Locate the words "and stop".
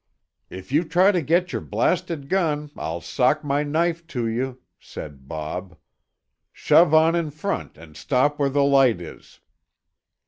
7.77-8.39